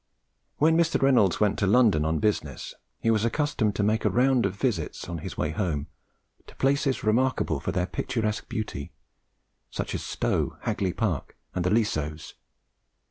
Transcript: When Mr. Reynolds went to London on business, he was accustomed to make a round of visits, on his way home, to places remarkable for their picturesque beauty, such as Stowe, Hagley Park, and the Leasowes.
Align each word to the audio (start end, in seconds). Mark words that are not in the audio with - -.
When 0.57 0.75
Mr. 0.75 0.99
Reynolds 0.99 1.39
went 1.39 1.59
to 1.59 1.67
London 1.67 2.05
on 2.05 2.17
business, 2.17 2.73
he 3.01 3.11
was 3.11 3.23
accustomed 3.23 3.75
to 3.75 3.83
make 3.83 4.03
a 4.03 4.09
round 4.09 4.47
of 4.47 4.55
visits, 4.55 5.07
on 5.07 5.19
his 5.19 5.37
way 5.37 5.51
home, 5.51 5.85
to 6.47 6.55
places 6.55 7.03
remarkable 7.03 7.59
for 7.59 7.71
their 7.71 7.85
picturesque 7.85 8.49
beauty, 8.49 8.93
such 9.69 9.93
as 9.93 10.01
Stowe, 10.01 10.57
Hagley 10.61 10.91
Park, 10.93 11.37
and 11.53 11.63
the 11.63 11.69
Leasowes. 11.69 12.33